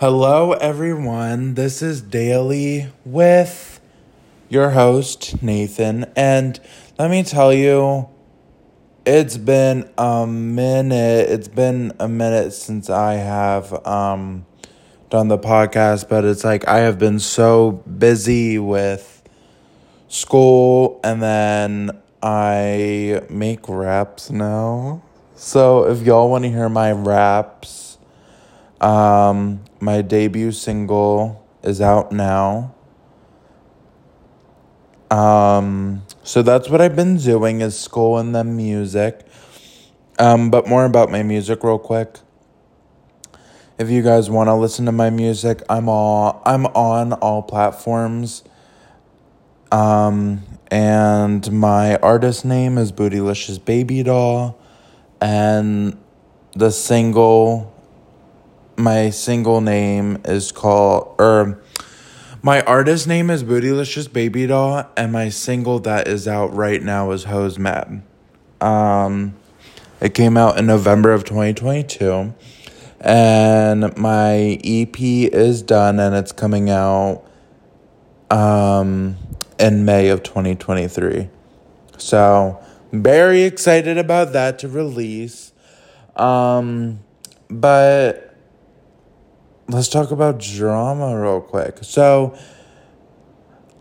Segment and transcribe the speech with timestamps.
[0.00, 1.54] Hello, everyone.
[1.54, 3.80] This is Daily with
[4.48, 6.04] your host, Nathan.
[6.14, 6.60] And
[7.00, 8.08] let me tell you,
[9.04, 11.28] it's been a minute.
[11.28, 14.46] It's been a minute since I have um,
[15.10, 19.20] done the podcast, but it's like I have been so busy with
[20.06, 21.90] school and then
[22.22, 25.02] I make raps now.
[25.34, 27.98] So if y'all want to hear my raps,
[28.80, 32.74] um, my debut single is out now.
[35.10, 39.26] Um, so that's what I've been doing is school and then music.
[40.18, 42.18] Um, but more about my music real quick.
[43.78, 48.42] If you guys want to listen to my music, I'm all I'm on all platforms.
[49.70, 54.58] Um, and my artist name is Bootylicious Baby Doll,
[55.20, 55.96] and
[56.56, 57.72] the single,
[58.78, 61.60] my single name is called, or
[62.42, 67.10] my artist name is Bootylicious Baby Doll, and my single that is out right now
[67.10, 68.02] is Hoes Mad.
[68.60, 69.34] Um,
[70.00, 72.32] it came out in November of 2022,
[73.00, 77.24] and my EP is done, and it's coming out
[78.30, 79.16] um,
[79.58, 81.28] in May of 2023.
[81.96, 85.52] So, very excited about that to release.
[86.14, 87.00] Um,
[87.50, 88.27] but
[89.68, 91.78] let's talk about drama real quick.
[91.82, 92.36] So,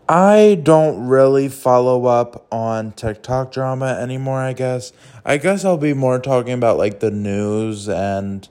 [0.10, 4.94] I don't really follow up on TikTok drama anymore, I guess.
[5.26, 8.48] I guess I'll be more talking about like the news and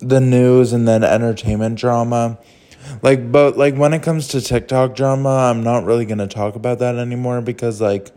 [0.00, 2.38] the news and then entertainment drama.
[3.02, 6.56] Like but like when it comes to TikTok drama, I'm not really going to talk
[6.56, 8.10] about that anymore because like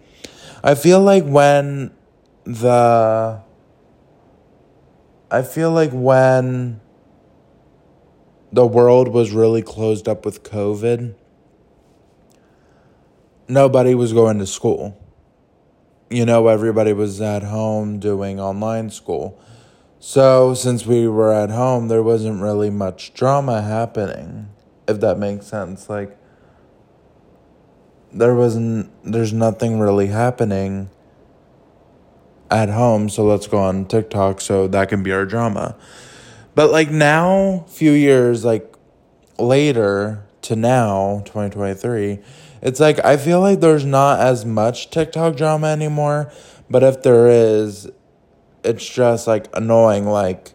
[0.63, 1.91] I feel like when
[2.43, 3.41] the
[5.33, 6.79] I feel like when
[8.51, 11.15] the world was really closed up with COVID,
[13.47, 14.95] nobody was going to school.
[16.11, 19.41] You know, everybody was at home doing online school.
[19.99, 24.49] So, since we were at home, there wasn't really much drama happening,
[24.88, 25.89] if that makes sense.
[25.89, 26.16] Like,
[28.11, 30.91] there wasn't, there's nothing really happening
[32.53, 35.75] at home, so let's go on TikTok so that can be our drama.
[36.56, 38.74] But, like, now, few years, like,
[39.38, 42.19] later to now, 2023,
[42.62, 46.31] it's like I feel like there's not as much TikTok drama anymore,
[46.69, 47.90] but if there is,
[48.64, 50.06] it's just like annoying.
[50.06, 50.53] Like,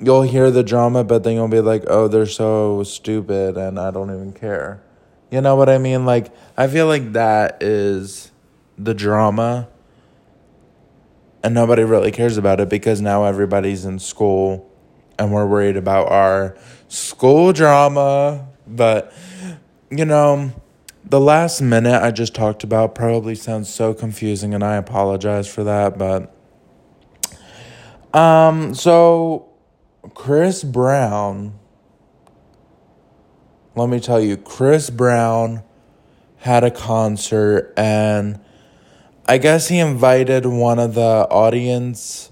[0.00, 3.92] you'll hear the drama, but then you'll be like, oh, they're so stupid and I
[3.92, 4.82] don't even care.
[5.30, 6.04] You know what I mean?
[6.04, 8.32] Like, I feel like that is
[8.76, 9.68] the drama.
[11.46, 14.68] And nobody really cares about it because now everybody's in school
[15.16, 16.56] and we're worried about our
[16.88, 18.48] school drama.
[18.66, 19.12] But,
[19.88, 20.50] you know,
[21.04, 25.62] the last minute I just talked about probably sounds so confusing and I apologize for
[25.62, 26.34] that, but
[28.12, 29.48] um, so
[30.14, 31.56] Chris Brown,
[33.76, 35.62] let me tell you, Chris Brown
[36.38, 38.40] had a concert and
[39.28, 42.30] I guess he invited one of the audience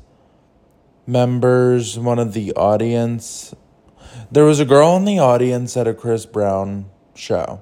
[1.08, 3.52] members, one of the audience.
[4.30, 7.60] There was a girl in the audience at a Chris Brown show.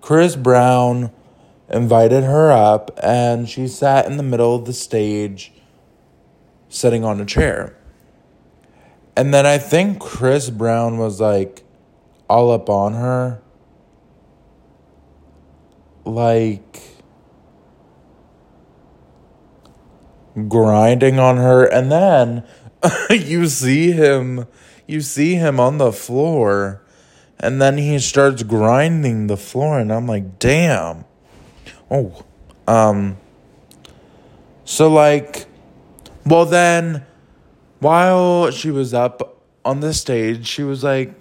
[0.00, 1.10] Chris Brown
[1.68, 5.52] invited her up and she sat in the middle of the stage
[6.68, 7.76] sitting on a chair.
[9.16, 11.64] And then I think Chris Brown was like
[12.28, 13.42] all up on her.
[16.04, 16.95] Like
[20.48, 22.44] grinding on her and then
[23.10, 24.46] you see him
[24.86, 26.82] you see him on the floor
[27.40, 31.04] and then he starts grinding the floor and I'm like, "Damn."
[31.90, 32.24] Oh.
[32.66, 33.18] Um
[34.64, 35.46] so like
[36.26, 37.06] well, then,
[37.78, 41.14] while she was up on the stage, she was like,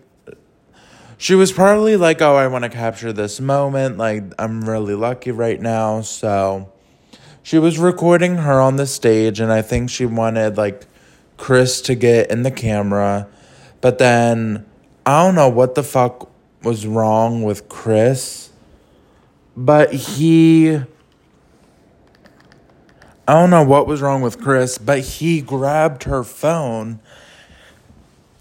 [1.19, 3.99] she was probably like, oh, I want to capture this moment.
[3.99, 6.01] Like, I'm really lucky right now.
[6.01, 6.73] So
[7.45, 10.87] she was recording her on the stage, and I think she wanted like
[11.37, 13.27] Chris to get in the camera.
[13.81, 14.65] But then
[15.05, 16.27] I don't know what the fuck
[16.63, 18.49] was wrong with Chris,
[19.55, 20.73] but he
[23.27, 26.99] I don't know what was wrong with Chris, but he grabbed her phone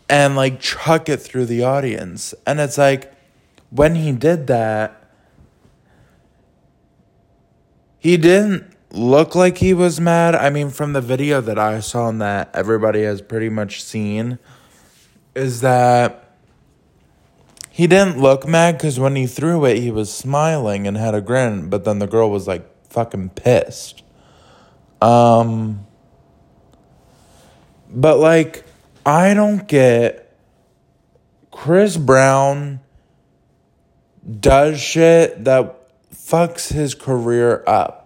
[0.08, 2.32] and like chuck it through the audience.
[2.46, 3.12] And it's like
[3.68, 4.98] when he did that,
[7.98, 10.34] he didn't look like he was mad.
[10.34, 14.38] I mean, from the video that I saw and that everybody has pretty much seen,
[15.34, 16.36] is that
[17.70, 21.20] he didn't look mad because when he threw it, he was smiling and had a
[21.20, 24.02] grin, but then the girl was like fucking pissed.
[25.02, 25.86] Um,
[27.90, 28.64] but like,
[29.04, 30.36] I don't get
[31.50, 32.80] Chris Brown
[34.40, 35.80] does shit that
[36.14, 38.03] fucks his career up.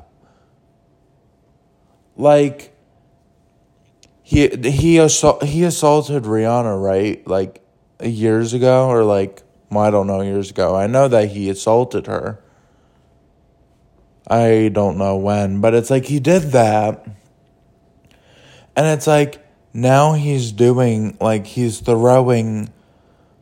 [2.18, 2.74] Like
[4.22, 7.26] he he assault, he assaulted Rihanna, right?
[7.26, 7.62] Like
[8.02, 10.74] years ago or like well, I don't know years ago.
[10.76, 12.42] I know that he assaulted her.
[14.26, 17.06] I don't know when, but it's like he did that.
[18.76, 19.38] And it's like
[19.72, 22.70] now he's doing like he's throwing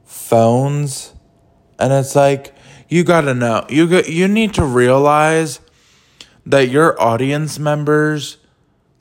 [0.05, 1.15] phones
[1.79, 2.55] and it's like
[2.89, 3.67] you got to know.
[3.69, 5.61] You got, you need to realize
[6.45, 8.39] that your audience members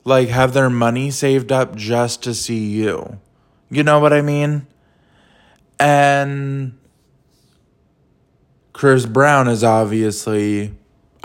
[0.06, 3.18] like have their money saved up just to see you.
[3.68, 4.68] You know what I mean?
[5.80, 6.78] And
[8.72, 10.72] Chris Brown is obviously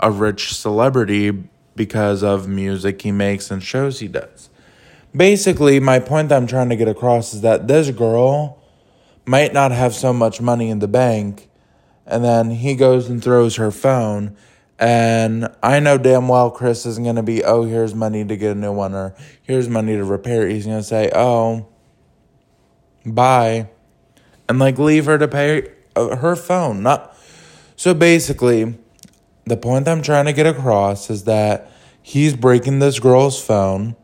[0.00, 1.44] a rich celebrity
[1.76, 4.50] because of music he makes and shows he does.
[5.16, 8.58] Basically, my point that I'm trying to get across is that this girl
[9.24, 11.48] might not have so much money in the bank
[12.04, 14.36] and then he goes and throws her phone.
[14.82, 18.50] And I know damn well Chris isn't going to be, oh, here's money to get
[18.50, 20.54] a new one, or here's money to repair it.
[20.54, 21.68] He's going to say, oh,
[23.06, 23.68] bye.
[24.48, 26.82] And like leave her to pay uh, her phone.
[26.82, 27.16] Not
[27.76, 28.76] So basically,
[29.44, 31.70] the point I'm trying to get across is that
[32.02, 33.94] he's breaking this girl's phone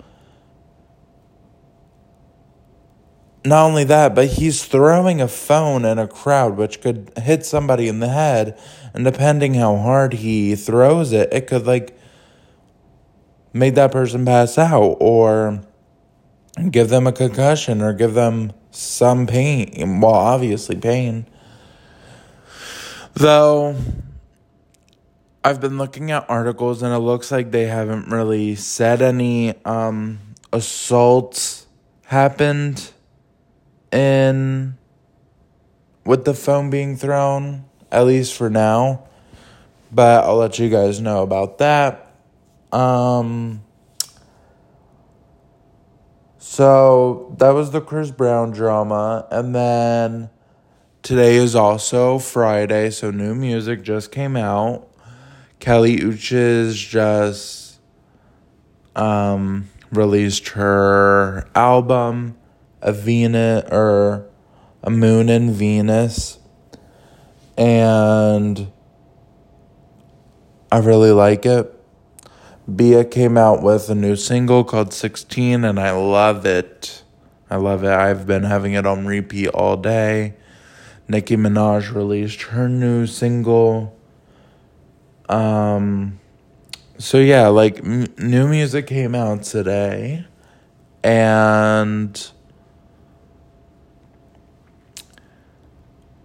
[3.48, 7.88] Not only that, but he's throwing a phone in a crowd, which could hit somebody
[7.88, 8.58] in the head.
[8.92, 11.96] And depending how hard he throws it, it could like
[13.54, 15.62] make that person pass out or
[16.70, 20.00] give them a concussion or give them some pain.
[20.02, 21.26] Well, obviously, pain.
[23.14, 23.76] Though,
[25.42, 30.18] I've been looking at articles and it looks like they haven't really said any um,
[30.52, 31.66] assaults
[32.04, 32.92] happened
[33.92, 34.76] in
[36.04, 39.06] with the phone being thrown, at least for now.
[39.92, 42.14] But I'll let you guys know about that.
[42.72, 43.62] Um,
[46.38, 49.26] so that was the Chris Brown drama.
[49.30, 50.30] And then
[51.02, 54.88] today is also Friday, so new music just came out.
[55.60, 57.80] Kali Uchis just
[58.94, 62.36] um, released her album
[62.80, 64.26] a Venus or
[64.82, 66.38] a moon in Venus.
[67.56, 68.70] And
[70.70, 71.74] I really like it.
[72.74, 77.02] Bia came out with a new single called 16 and I love it.
[77.50, 77.90] I love it.
[77.90, 80.34] I've been having it on repeat all day.
[81.08, 83.96] Nicki Minaj released her new single.
[85.28, 86.20] Um
[86.98, 90.26] so yeah, like m- new music came out today
[91.02, 92.30] and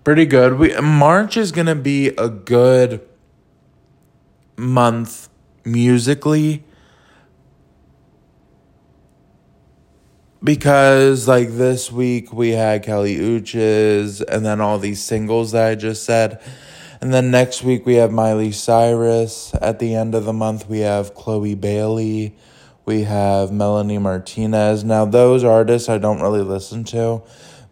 [0.03, 0.57] pretty good.
[0.57, 3.01] We March is gonna be a good
[4.57, 5.29] month
[5.65, 6.63] musically
[10.43, 15.75] because like this week we had Kali Uchis and then all these singles that I
[15.75, 16.41] just said.
[16.99, 19.53] And then next week we have Miley Cyrus.
[19.61, 22.35] At the end of the month we have Chloe Bailey.
[22.85, 24.83] We have Melanie Martinez.
[24.83, 27.23] Now those artists I don't really listen to.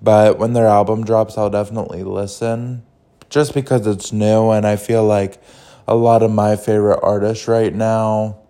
[0.01, 2.83] But when their album drops, I'll definitely listen
[3.29, 4.49] just because it's new.
[4.49, 5.41] And I feel like
[5.87, 8.41] a lot of my favorite artists right now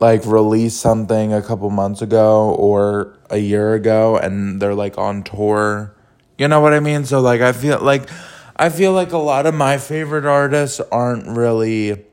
[0.00, 5.22] like released something a couple months ago or a year ago and they're like on
[5.22, 5.94] tour.
[6.38, 7.04] You know what I mean?
[7.04, 8.08] So like I feel like
[8.56, 12.04] I feel like a lot of my favorite artists aren't really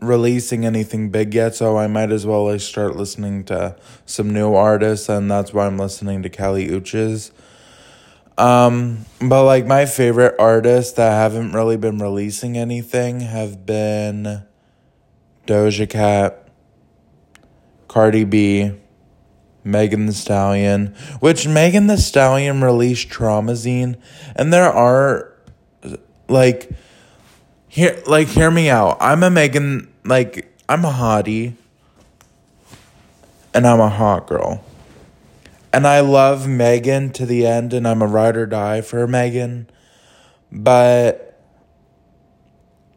[0.00, 3.76] releasing anything big yet, so I might as well like start listening to
[4.06, 7.32] some new artists, and that's why I'm listening to Kali Uchis.
[8.36, 14.44] Um, but like my favorite artists that haven't really been releasing anything have been
[15.46, 16.48] Doja Cat,
[17.88, 18.72] Cardi B,
[19.64, 24.00] Megan Thee Stallion, which Megan Thee Stallion released Traumazine,
[24.36, 25.32] and there are
[26.28, 26.70] like
[27.78, 28.96] here like hear me out.
[29.00, 31.54] I'm a Megan like I'm a hottie
[33.54, 34.64] and I'm a hot girl.
[35.72, 39.70] And I love Megan to the end and I'm a ride or die for Megan.
[40.50, 41.40] But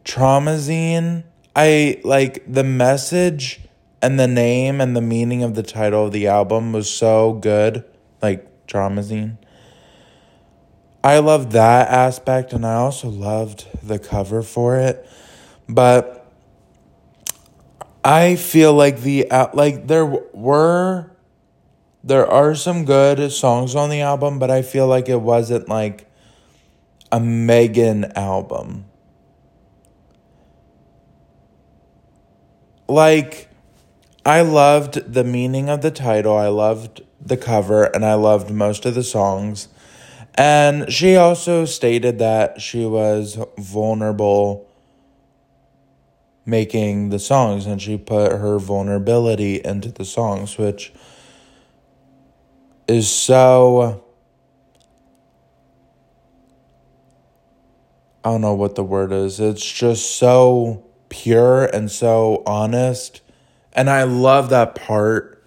[0.04, 1.22] Traumazine,
[1.54, 3.60] I like the message
[4.00, 7.84] and the name and the meaning of the title of the album was so good.
[8.20, 9.36] Like Traumazine.
[11.04, 15.08] I loved that aspect and I also loved the cover for it.
[15.68, 16.22] But
[18.04, 21.10] I feel like the uh, like there were
[22.04, 26.10] there are some good songs on the album, but I feel like it wasn't like
[27.12, 28.86] a Megan album.
[32.88, 33.48] Like
[34.26, 38.84] I loved the meaning of the title, I loved the cover, and I loved most
[38.84, 39.68] of the songs.
[40.34, 44.68] And she also stated that she was vulnerable
[46.44, 50.92] making the songs and she put her vulnerability into the songs which
[52.88, 54.02] is so
[58.24, 59.40] I don't know what the word is.
[59.40, 63.20] It's just so pure and so honest.
[63.72, 65.41] And I love that part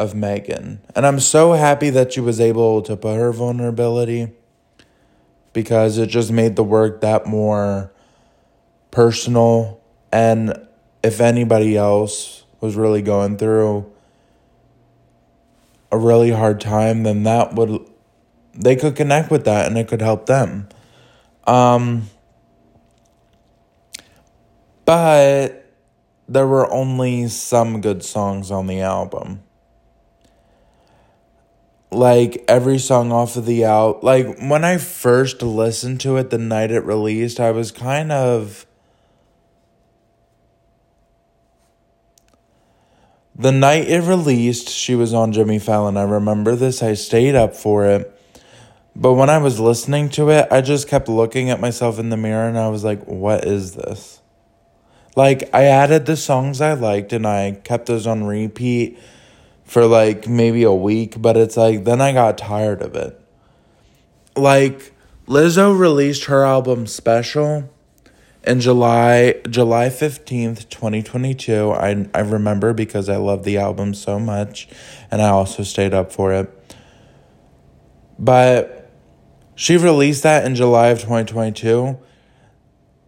[0.00, 0.80] of Megan.
[0.96, 4.32] And I'm so happy that she was able to put her vulnerability
[5.52, 7.92] because it just made the work that more
[8.90, 9.78] personal.
[10.10, 10.66] And
[11.02, 13.92] if anybody else was really going through
[15.92, 17.86] a really hard time, then that would,
[18.54, 20.66] they could connect with that and it could help them.
[21.46, 22.08] Um,
[24.86, 25.70] but
[26.26, 29.42] there were only some good songs on the album
[31.90, 36.38] like every song off of the out like when i first listened to it the
[36.38, 38.66] night it released i was kind of
[43.40, 45.96] The night it released, she was on Jimmy Fallon.
[45.96, 46.82] I remember this.
[46.82, 48.14] I stayed up for it.
[48.94, 52.18] But when I was listening to it, I just kept looking at myself in the
[52.18, 54.20] mirror and I was like, what is this?
[55.16, 58.98] Like, I added the songs I liked and I kept those on repeat
[59.70, 63.16] for like maybe a week, but it's like, then I got tired of it.
[64.34, 64.92] Like,
[65.28, 67.70] Lizzo released her album Special
[68.44, 71.70] in July July 15th, 2022.
[71.70, 74.68] I I remember because I love the album so much
[75.08, 76.50] and I also stayed up for it.
[78.18, 78.90] But
[79.54, 81.96] she released that in July of 2022.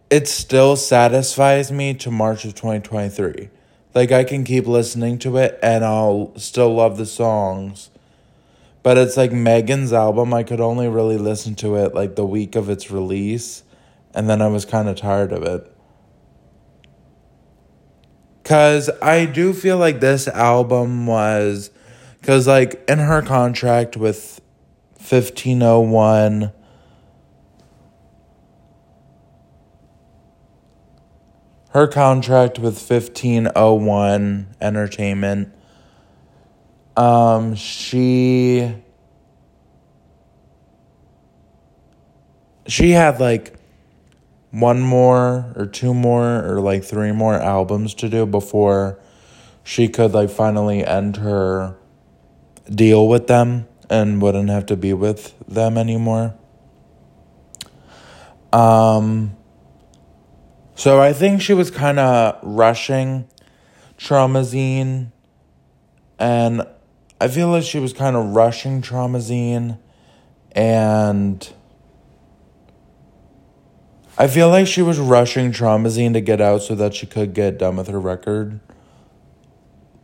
[0.09, 3.49] It still satisfies me to March of 2023.
[3.93, 7.89] Like I can keep listening to it and I'll still love the songs.
[8.81, 12.55] But it's like Megan's album, I could only really listen to it like the week
[12.55, 13.63] of its release
[14.13, 15.69] and then I was kind of tired of it.
[18.43, 21.71] Cause I do feel like this album was,
[22.21, 24.41] cause like in her contract with
[24.97, 26.51] 1501,
[31.73, 35.51] her contract with 1501 Entertainment,
[36.95, 38.75] um, she,
[42.67, 43.55] she had like
[44.51, 48.99] one more or two more or like three more albums to do before
[49.63, 51.75] she could like finally end her
[52.69, 56.35] deal with them and wouldn't have to be with them anymore.
[58.51, 59.35] Um
[60.75, 63.27] so I think she was kind of rushing
[63.97, 65.11] Traumazine
[66.19, 66.63] and
[67.21, 69.77] I feel like she was kind of rushing Traumazine
[70.51, 71.53] and
[74.17, 77.57] I feel like she was rushing Traumazine to get out so that she could get
[77.57, 78.59] done with her record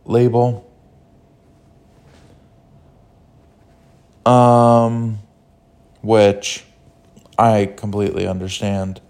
[0.04, 0.66] label.
[4.26, 5.20] Um,
[6.02, 6.64] which
[7.38, 9.00] I completely understand.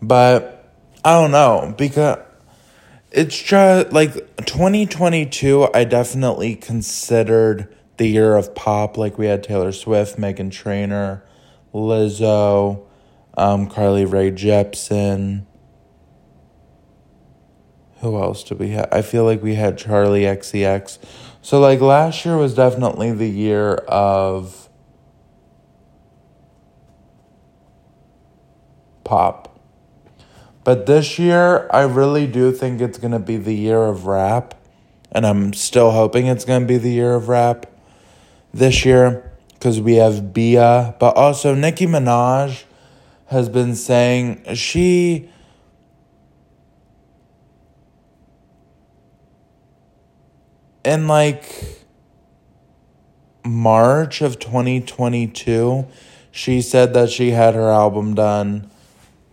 [0.00, 0.72] But
[1.04, 2.18] I don't know because
[3.10, 4.14] it's just like
[4.44, 11.24] 2022 I definitely considered the year of pop like we had Taylor Swift, Meghan Trainor,
[11.74, 12.86] Lizzo,
[13.36, 15.46] um, Carly Rae Jepsen.
[18.00, 18.88] Who else did we have?
[18.92, 20.98] I feel like we had Charli XCX.
[21.42, 24.68] So, like, last year was definitely the year of
[29.02, 29.57] pop.
[30.68, 34.54] But this year, I really do think it's going to be the year of rap.
[35.10, 37.64] And I'm still hoping it's going to be the year of rap
[38.52, 42.64] this year because we have Bia, but also Nicki Minaj
[43.28, 45.30] has been saying she
[50.84, 51.86] in like
[53.42, 55.86] March of 2022
[56.30, 58.70] she said that she had her album done.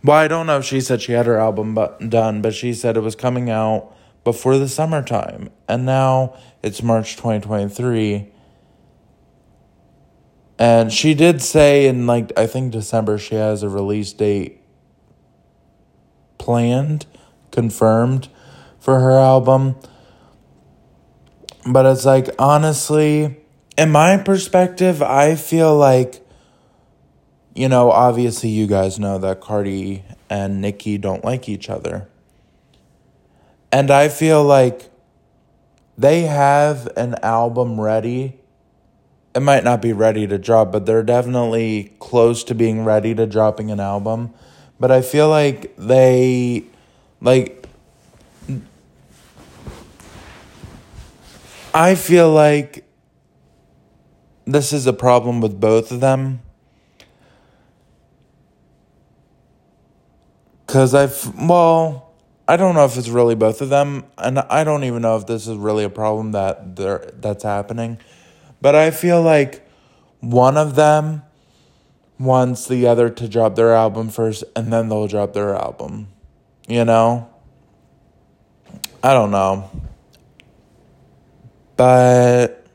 [0.06, 2.74] Well, I don't know if she said she had her album but done, but she
[2.74, 5.50] said it was coming out before the summertime.
[5.68, 8.28] And now it's March 2023.
[10.60, 14.60] And she did say in like I think December she has a release date
[16.38, 17.06] planned,
[17.50, 18.28] confirmed
[18.78, 19.74] for her album.
[21.66, 23.38] But it's like honestly,
[23.76, 26.24] in my perspective, I feel like
[27.56, 32.06] you know, obviously you guys know that Cardi and Nicki don't like each other.
[33.72, 34.90] And I feel like
[35.96, 38.38] they have an album ready.
[39.34, 43.26] It might not be ready to drop, but they're definitely close to being ready to
[43.26, 44.34] dropping an album.
[44.78, 46.64] But I feel like they
[47.22, 47.66] like
[51.72, 52.84] I feel like
[54.44, 56.42] this is a problem with both of them
[60.76, 62.12] Because I've, well,
[62.46, 64.04] I don't know if it's really both of them.
[64.18, 67.96] And I don't even know if this is really a problem that there that's happening.
[68.60, 69.66] But I feel like
[70.20, 71.22] one of them
[72.18, 76.08] wants the other to drop their album first and then they'll drop their album.
[76.68, 77.30] You know?
[79.02, 79.70] I don't know.
[81.78, 82.65] But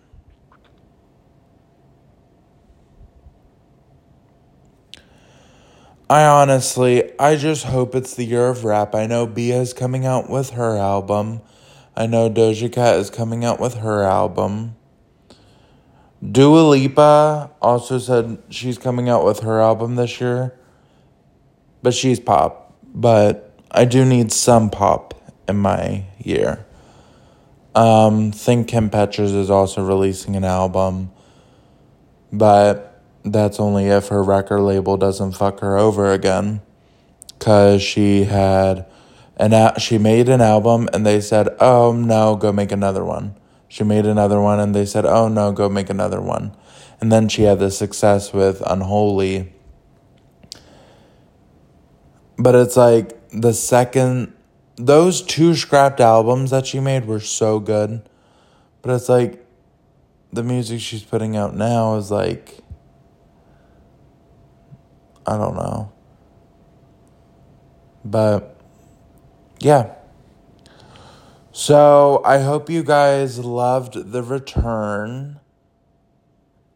[6.11, 8.93] I honestly, I just hope it's the year of rap.
[8.93, 11.39] I know Bia is coming out with her album.
[11.95, 14.75] I know Doja Cat is coming out with her album.
[16.21, 20.53] Dua Lipa also said she's coming out with her album this year.
[21.81, 22.75] But she's pop.
[22.93, 25.13] But I do need some pop
[25.47, 26.65] in my year.
[27.73, 31.13] Um, think Kim Petras is also releasing an album.
[32.33, 32.90] But
[33.23, 36.61] that's only if her record label doesn't fuck her over again.
[37.39, 38.85] Cause she had
[39.37, 43.35] an a- she made an album and they said, "Oh no, go make another one."
[43.67, 46.55] She made another one and they said, "Oh no, go make another one."
[47.00, 49.51] And then she had the success with Unholy.
[52.37, 54.33] But it's like the second
[54.75, 58.01] those two scrapped albums that she made were so good.
[58.81, 59.46] But it's like
[60.33, 62.59] the music she's putting out now is like
[65.31, 65.94] I don't know.
[68.03, 68.59] But
[69.61, 69.94] yeah.
[71.53, 75.39] So I hope you guys loved the return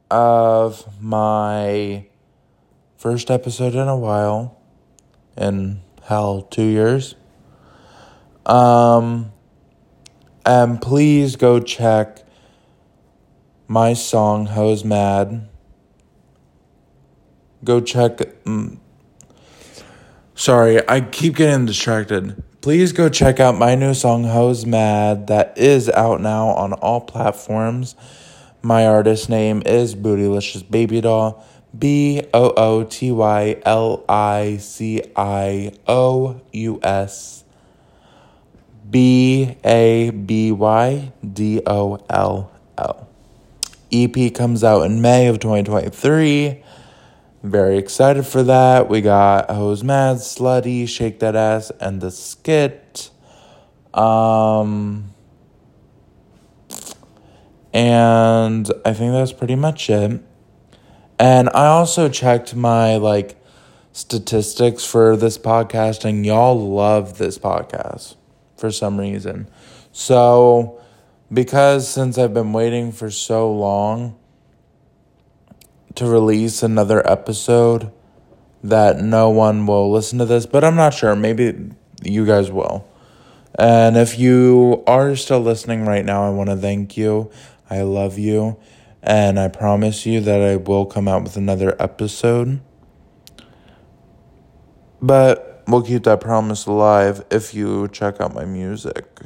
[0.09, 2.07] of my
[2.95, 4.57] first episode in a while.
[5.35, 7.15] In hell, two years.
[8.45, 9.33] Um,
[10.45, 12.23] and please go check
[13.67, 15.49] my song Hoes Mad
[17.65, 18.17] go check.
[18.45, 18.77] Mm,
[20.35, 22.41] sorry, I keep getting distracted.
[22.61, 27.01] Please go check out my new song, Hoes Mad, that is out now on all
[27.01, 27.95] platforms.
[28.61, 31.45] My artist name is Bootylicious Baby Doll.
[31.77, 37.43] B O O T Y L I C I O U S
[38.89, 43.07] B A B Y D O L L.
[43.91, 46.63] EP comes out in May of 2023.
[47.45, 48.89] Very excited for that.
[48.89, 53.11] We got Hoes Mad, Slutty, Shake That Ass, and the skit.
[53.93, 55.13] Um,
[57.71, 60.23] and I think that's pretty much it.
[61.19, 63.39] And I also checked my like
[63.93, 68.15] statistics for this podcast, and y'all love this podcast
[68.57, 69.47] for some reason.
[69.91, 70.81] So,
[71.31, 74.17] because since I've been waiting for so long,
[75.95, 77.91] to release another episode
[78.63, 81.15] that no one will listen to this, but I'm not sure.
[81.15, 81.71] Maybe
[82.03, 82.87] you guys will.
[83.57, 87.31] And if you are still listening right now, I want to thank you.
[87.69, 88.57] I love you.
[89.01, 92.59] And I promise you that I will come out with another episode.
[95.01, 99.21] But we'll keep that promise alive if you check out my music.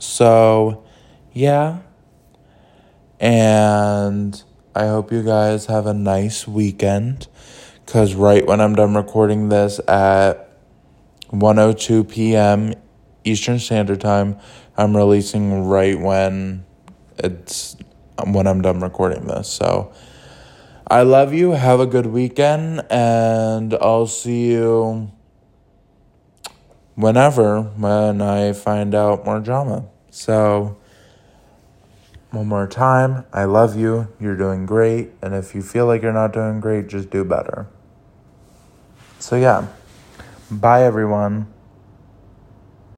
[0.00, 0.84] So,
[1.32, 1.78] yeah.
[3.20, 4.42] And
[4.78, 7.26] I hope you guys have a nice weekend.
[7.84, 10.52] Because right when I'm done recording this at
[11.30, 12.74] 102 p.m.
[13.24, 14.38] Eastern Standard Time,
[14.76, 16.64] I'm releasing right when
[17.16, 17.76] it's
[18.24, 19.48] when I'm done recording this.
[19.48, 19.92] So
[20.86, 21.50] I love you.
[21.50, 25.10] Have a good weekend, and I'll see you
[26.94, 29.86] whenever when I find out more drama.
[30.10, 30.77] So
[32.30, 34.08] one more time, I love you.
[34.20, 35.10] You're doing great.
[35.22, 37.66] And if you feel like you're not doing great, just do better.
[39.18, 39.68] So, yeah.
[40.50, 41.52] Bye, everyone.